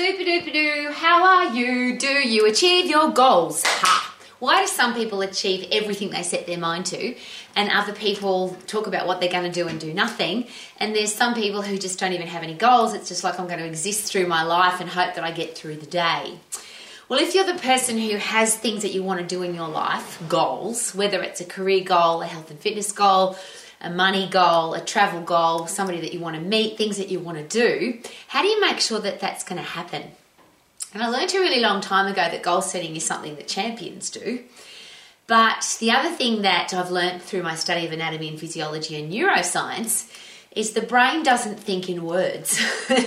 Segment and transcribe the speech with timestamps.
[0.00, 1.98] Super duper doo, how are you?
[1.98, 3.62] Do you achieve your goals?
[3.66, 4.14] Ha!
[4.38, 7.14] Why do some people achieve everything they set their mind to,
[7.54, 10.46] and other people talk about what they're going to do and do nothing?
[10.78, 12.94] And there's some people who just don't even have any goals.
[12.94, 15.54] It's just like I'm going to exist through my life and hope that I get
[15.54, 16.38] through the day.
[17.10, 19.68] Well, if you're the person who has things that you want to do in your
[19.68, 23.36] life, goals, whether it's a career goal, a health and fitness goal,
[23.80, 27.18] a money goal, a travel goal, somebody that you want to meet, things that you
[27.18, 27.98] want to do,
[28.28, 30.02] how do you make sure that that's going to happen?
[30.92, 34.10] And I learned a really long time ago that goal setting is something that champions
[34.10, 34.42] do.
[35.26, 39.12] But the other thing that I've learned through my study of anatomy and physiology and
[39.12, 40.12] neuroscience
[40.50, 42.60] is the brain doesn't think in words.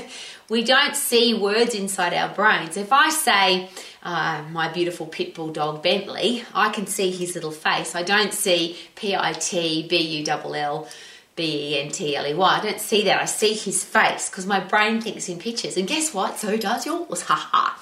[0.50, 2.78] we don't see words inside our brains.
[2.78, 3.70] If I say,
[4.04, 7.96] uh, my beautiful pit bull dog Bentley, I can see his little face.
[7.96, 10.88] I don't see P I T B U L L
[11.36, 12.58] B E N T L E Y.
[12.60, 13.22] I don't see that.
[13.22, 15.78] I see his face because my brain thinks in pictures.
[15.78, 16.38] And guess what?
[16.38, 17.22] So does yours.
[17.28, 17.80] Ha ha.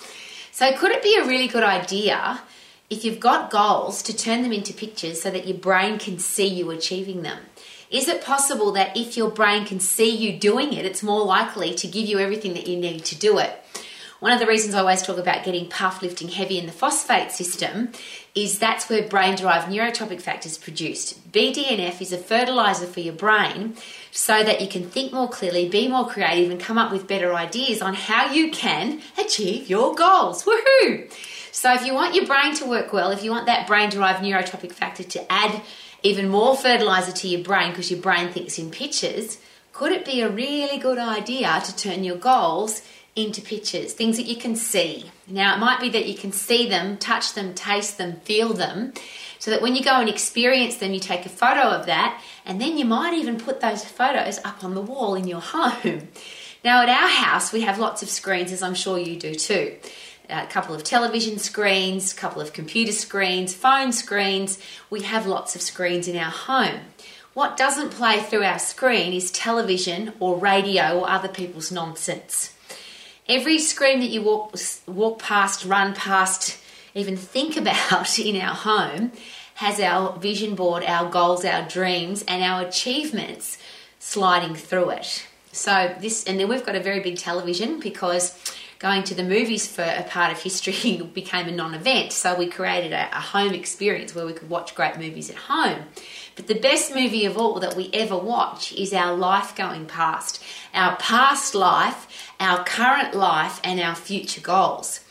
[0.51, 2.41] So, could it be a really good idea
[2.89, 6.45] if you've got goals to turn them into pictures so that your brain can see
[6.45, 7.39] you achieving them?
[7.89, 11.73] Is it possible that if your brain can see you doing it, it's more likely
[11.75, 13.61] to give you everything that you need to do it?
[14.21, 17.31] One of the reasons I always talk about getting puff lifting heavy in the phosphate
[17.31, 17.89] system
[18.35, 21.31] is that's where brain derived neurotrophic factors produced.
[21.31, 23.75] BDNF is a fertilizer for your brain
[24.11, 27.33] so that you can think more clearly, be more creative, and come up with better
[27.33, 30.43] ideas on how you can achieve your goals.
[30.43, 31.11] Woohoo!
[31.51, 34.23] So, if you want your brain to work well, if you want that brain derived
[34.23, 35.63] neurotrophic factor to add
[36.03, 39.39] even more fertilizer to your brain because your brain thinks in pictures,
[39.73, 42.83] could it be a really good idea to turn your goals
[43.15, 45.11] into pictures, things that you can see.
[45.27, 48.93] Now, it might be that you can see them, touch them, taste them, feel them,
[49.39, 52.61] so that when you go and experience them, you take a photo of that, and
[52.61, 56.07] then you might even put those photos up on the wall in your home.
[56.63, 59.75] Now, at our house, we have lots of screens, as I'm sure you do too.
[60.29, 64.57] A couple of television screens, a couple of computer screens, phone screens.
[64.89, 66.79] We have lots of screens in our home.
[67.33, 72.53] What doesn't play through our screen is television or radio or other people's nonsense.
[73.27, 74.55] Every screen that you walk
[74.87, 76.57] walk past, run past,
[76.93, 79.11] even think about in our home
[79.55, 83.57] has our vision board, our goals, our dreams, and our achievements
[83.99, 85.27] sliding through it.
[85.51, 88.37] So this, and then we've got a very big television because
[88.79, 92.11] going to the movies for a part of history became a non-event.
[92.11, 95.83] So we created a, a, home experience where we could watch great movies at home.
[96.35, 100.43] But the best movie of all that we ever watch is our life going past,
[100.73, 105.01] our past life, our current life, and our future goals.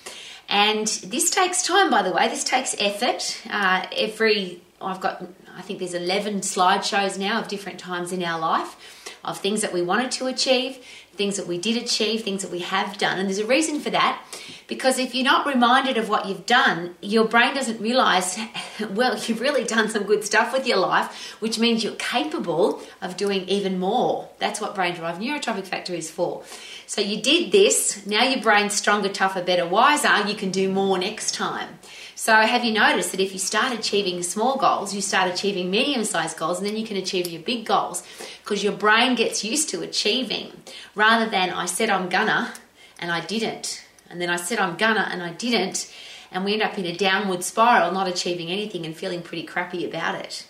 [0.49, 2.29] And this takes time, by the way.
[2.29, 3.41] This takes effort.
[3.49, 5.23] Uh, every I've got,
[5.57, 9.73] I think there's 11 slideshows now of different times in our life of things that
[9.73, 10.79] we wanted to achieve,
[11.15, 13.19] things that we did achieve, things that we have done.
[13.19, 14.23] And there's a reason for that
[14.67, 18.39] because if you're not reminded of what you've done, your brain doesn't realize,
[18.91, 23.17] well, you've really done some good stuff with your life, which means you're capable of
[23.17, 24.29] doing even more.
[24.39, 26.45] That's what brain derived neurotrophic factor is for.
[26.87, 30.99] So you did this, now your brain's stronger, tougher, better, wiser, you can do more
[30.99, 31.79] next time.
[32.21, 36.05] So, have you noticed that if you start achieving small goals, you start achieving medium
[36.05, 38.03] sized goals, and then you can achieve your big goals
[38.45, 40.53] because your brain gets used to achieving
[40.95, 42.53] rather than I said I'm gonna
[42.99, 45.91] and I didn't, and then I said I'm gonna and I didn't,
[46.31, 49.89] and we end up in a downward spiral, not achieving anything and feeling pretty crappy
[49.89, 50.47] about it.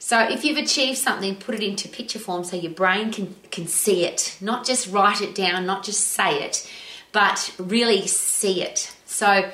[0.00, 3.68] So if you've achieved something, put it into picture form so your brain can, can
[3.68, 6.68] see it, not just write it down, not just say it,
[7.12, 8.92] but really see it.
[9.06, 9.52] So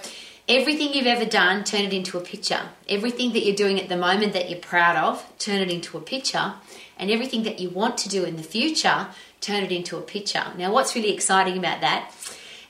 [0.50, 2.60] Everything you've ever done, turn it into a picture.
[2.88, 6.00] Everything that you're doing at the moment that you're proud of, turn it into a
[6.00, 6.54] picture.
[6.98, 9.06] And everything that you want to do in the future,
[9.40, 10.42] turn it into a picture.
[10.58, 12.12] Now, what's really exciting about that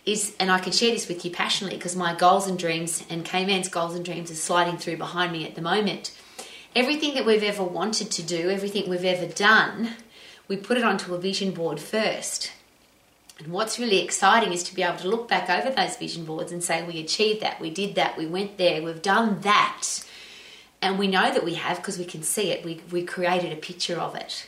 [0.05, 3.25] is, and I can share this with you passionately because my goals and dreams and
[3.25, 6.15] K-Man's goals and dreams are sliding through behind me at the moment.
[6.77, 9.95] Everything that we've ever wanted to do, everything we've ever done,
[10.49, 12.53] we put it onto a vision board first.
[13.41, 16.53] And what's really exciting is to be able to look back over those vision boards
[16.53, 19.87] and say, we achieved that, we did that, we went there, we've done that.
[20.83, 22.65] And we know that we have because we can see it.
[22.65, 24.47] We, we created a picture of it.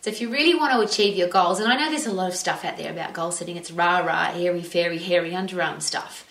[0.00, 2.28] So if you really want to achieve your goals, and I know there's a lot
[2.28, 6.26] of stuff out there about goal setting, it's rah rah, airy fairy, hairy underarm stuff.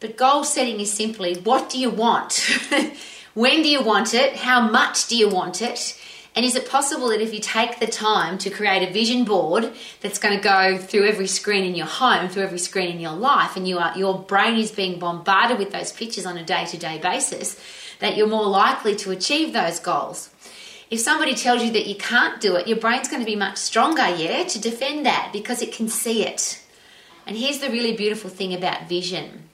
[0.00, 2.48] But goal setting is simply what do you want?
[3.34, 4.36] when do you want it?
[4.36, 5.98] How much do you want it?
[6.36, 9.72] And is it possible that if you take the time to create a vision board
[10.02, 13.14] that's going to go through every screen in your home, through every screen in your
[13.14, 16.66] life, and you are, your brain is being bombarded with those pictures on a day
[16.66, 17.58] to day basis,
[18.00, 20.28] that you're more likely to achieve those goals?
[20.90, 23.56] If somebody tells you that you can't do it, your brain's going to be much
[23.56, 26.62] stronger, yeah, to defend that because it can see it.
[27.26, 29.48] And here's the really beautiful thing about vision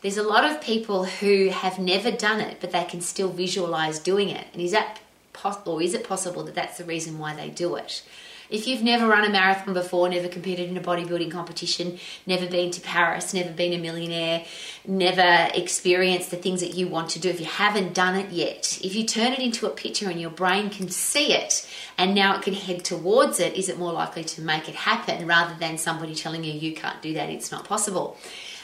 [0.00, 3.98] there's a lot of people who have never done it, but they can still visualize
[3.98, 4.46] doing it.
[4.52, 5.00] And is that
[5.38, 8.02] possible, or is it possible that that's the reason why they do it?
[8.50, 12.70] If you've never run a marathon before, never competed in a bodybuilding competition, never been
[12.70, 14.46] to Paris, never been a millionaire,
[14.86, 18.80] never experienced the things that you want to do, if you haven't done it yet,
[18.82, 21.68] if you turn it into a picture and your brain can see it
[21.98, 25.26] and now it can head towards it, is it more likely to make it happen
[25.26, 28.16] rather than somebody telling you you can't do that, it's not possible?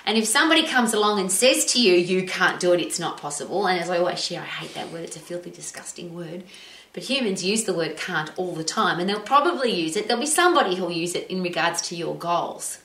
[0.06, 3.16] And if somebody comes along and says to you, you can't do it, it's not
[3.16, 6.44] possible, and as I always share, I hate that word, it's a filthy, disgusting word.
[6.92, 10.06] But humans use the word can't all the time, and they'll probably use it.
[10.06, 12.78] There'll be somebody who'll use it in regards to your goals.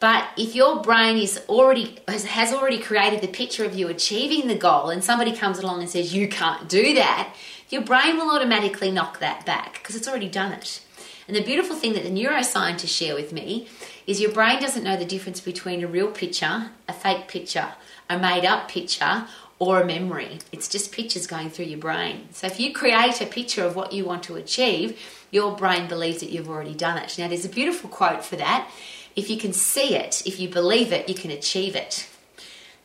[0.00, 4.56] But if your brain is already has already created the picture of you achieving the
[4.56, 7.34] goal, and somebody comes along and says you can't do that,
[7.70, 10.82] your brain will automatically knock that back because it's already done it.
[11.32, 13.66] And the beautiful thing that the neuroscientists share with me
[14.06, 17.72] is your brain doesn't know the difference between a real picture, a fake picture,
[18.10, 19.26] a made up picture,
[19.58, 20.40] or a memory.
[20.52, 22.28] It's just pictures going through your brain.
[22.32, 25.00] So if you create a picture of what you want to achieve,
[25.30, 27.16] your brain believes that you've already done it.
[27.18, 28.70] Now, there's a beautiful quote for that.
[29.16, 32.10] If you can see it, if you believe it, you can achieve it.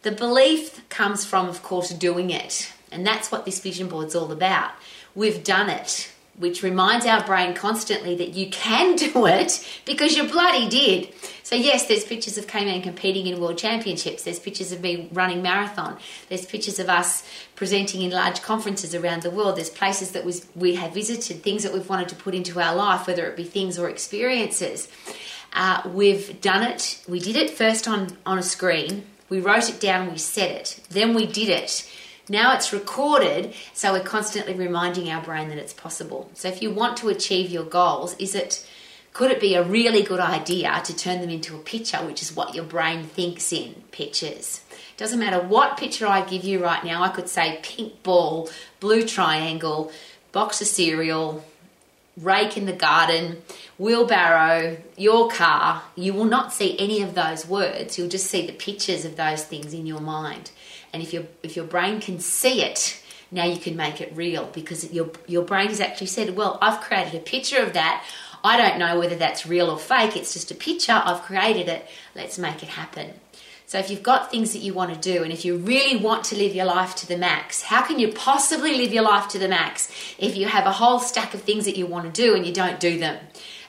[0.03, 2.71] The belief comes from, of course, doing it.
[2.93, 4.71] And that's what this vision board's all about.
[5.13, 10.27] We've done it which reminds our brain constantly that you can do it because you
[10.27, 11.09] bloody did.
[11.43, 14.23] So, yes, there's pictures of K-Man competing in world championships.
[14.23, 15.97] There's pictures of me running marathon.
[16.29, 19.55] There's pictures of us presenting in large conferences around the world.
[19.55, 20.25] There's places that
[20.55, 23.43] we have visited, things that we've wanted to put into our life, whether it be
[23.43, 24.89] things or experiences.
[25.53, 27.01] Uh, we've done it.
[27.07, 29.05] We did it first on, on a screen.
[29.29, 30.11] We wrote it down.
[30.11, 30.81] We said it.
[30.89, 31.89] Then we did it
[32.29, 36.29] now it's recorded, so we're constantly reminding our brain that it's possible.
[36.33, 38.67] So if you want to achieve your goals, is it
[39.13, 42.35] could it be a really good idea to turn them into a picture, which is
[42.35, 44.61] what your brain thinks in pictures?
[44.95, 48.49] Doesn't matter what picture I give you right now, I could say pink ball,
[48.79, 49.91] blue triangle,
[50.31, 51.43] box of cereal,
[52.17, 53.41] rake in the garden,
[53.77, 55.83] wheelbarrow, your car.
[55.95, 57.97] You will not see any of those words.
[57.97, 60.51] You'll just see the pictures of those things in your mind.
[60.91, 64.49] And if your if your brain can see it, now you can make it real
[64.53, 68.03] because your your brain has actually said, "Well, I've created a picture of that.
[68.43, 70.15] I don't know whether that's real or fake.
[70.15, 71.01] It's just a picture.
[71.03, 71.87] I've created it.
[72.15, 73.13] Let's make it happen."
[73.69, 76.23] So if you've got things that you want to do and if you really want
[76.25, 79.37] to live your life to the max, how can you possibly live your life to
[79.37, 82.33] the max if you have a whole stack of things that you want to do
[82.33, 83.19] and you don't do them?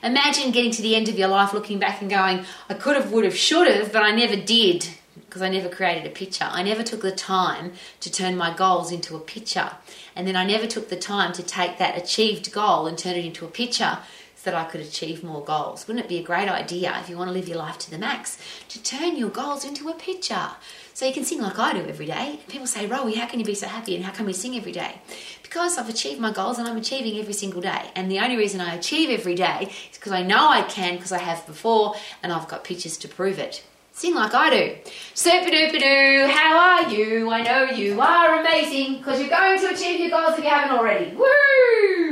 [0.01, 3.11] Imagine getting to the end of your life looking back and going, I could have,
[3.11, 6.47] would have, should have, but I never did because I never created a picture.
[6.49, 9.71] I never took the time to turn my goals into a picture.
[10.15, 13.25] And then I never took the time to take that achieved goal and turn it
[13.25, 13.99] into a picture
[14.41, 15.85] so that I could achieve more goals.
[15.85, 17.97] Wouldn't it be a great idea if you want to live your life to the
[17.97, 18.37] max
[18.69, 20.51] to turn your goals into a picture?
[20.93, 22.39] So you can sing like I do every day.
[22.47, 24.71] People say, Rowie, how can you be so happy and how can we sing every
[24.71, 25.01] day?
[25.43, 27.91] Because I've achieved my goals and I'm achieving every single day.
[27.95, 31.11] And the only reason I achieve every day is because I know I can because
[31.11, 33.61] I have before and I've got pictures to prove it.
[33.91, 34.75] Sing like I do.
[35.15, 37.29] Super duper doo, how are you?
[37.29, 40.77] I know you are amazing because you're going to achieve your goals if you haven't
[40.77, 41.13] already.
[41.13, 42.08] Woo!